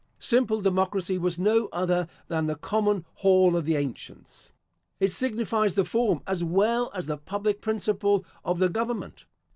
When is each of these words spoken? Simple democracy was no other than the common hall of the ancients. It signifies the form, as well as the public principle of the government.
Simple 0.17 0.61
democracy 0.61 1.19
was 1.19 1.37
no 1.37 1.69
other 1.71 2.07
than 2.27 2.47
the 2.47 2.55
common 2.55 3.05
hall 3.17 3.55
of 3.55 3.65
the 3.65 3.75
ancients. 3.75 4.51
It 4.99 5.11
signifies 5.11 5.75
the 5.75 5.85
form, 5.85 6.23
as 6.25 6.43
well 6.43 6.89
as 6.95 7.05
the 7.05 7.17
public 7.17 7.61
principle 7.61 8.25
of 8.43 8.57
the 8.57 8.69
government. 8.69 9.27